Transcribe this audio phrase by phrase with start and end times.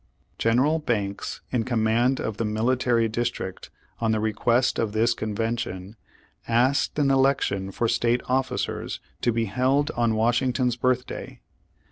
[0.39, 3.69] General Banks, in command of the military district,
[3.99, 5.95] on the re quest of this convention,
[6.47, 11.39] asked an election for state officers, to be held on Washington's birthday.